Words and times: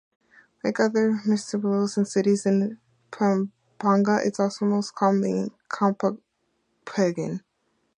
Like 0.63 0.79
other 0.79 1.11
municipalities 1.25 1.95
and 1.95 2.07
cities 2.07 2.45
in 2.47 2.79
Pampanga, 3.11 4.17
its 4.25 4.39
people 4.39 4.51
are 4.61 4.69
mostly 4.71 5.51
Kapampangan. 5.69 7.41